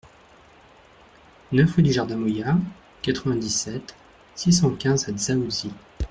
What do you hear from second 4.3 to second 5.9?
six cent quinze à Dzaoudzi